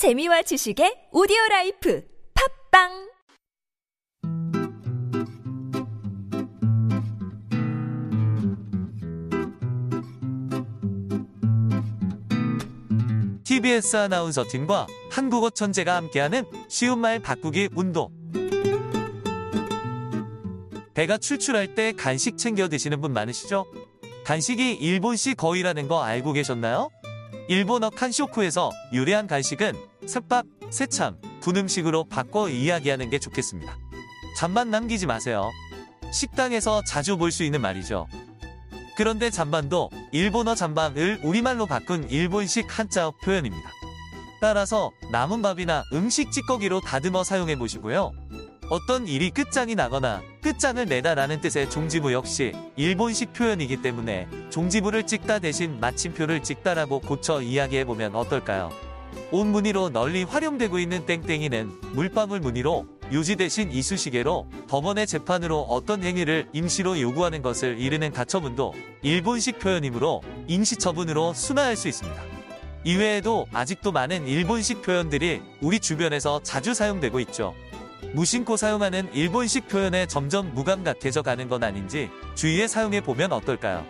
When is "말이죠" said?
37.60-38.06